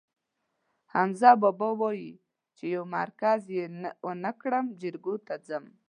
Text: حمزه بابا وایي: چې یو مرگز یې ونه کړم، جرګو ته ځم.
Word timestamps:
حمزه 0.93 1.31
بابا 1.41 1.69
وایي: 1.79 2.11
چې 2.57 2.63
یو 2.75 2.83
مرگز 2.93 3.41
یې 3.55 3.65
ونه 4.05 4.31
کړم، 4.41 4.65
جرګو 4.81 5.15
ته 5.25 5.35
ځم. 5.47 5.65